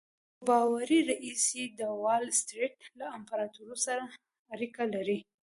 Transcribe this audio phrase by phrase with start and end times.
[0.35, 4.01] یو باوري ريیس یې د وال سټریټ له امپراتور سره
[4.53, 5.17] اړیکې لري